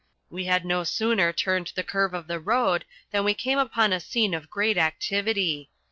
We 0.31 0.45
had 0.45 0.65
no 0.65 0.83
sooner 0.83 1.31
turned 1.31 1.73
the 1.75 1.83
curve 1.83 2.15
of 2.15 2.25
the 2.25 2.39
road 2.39 2.85
than 3.11 3.23
we 3.23 3.35
came 3.35 3.59
upon 3.59 3.93
a 3.93 3.99
scene 3.99 4.33
of 4.33 4.49
great 4.49 4.79
activity. 4.79 5.69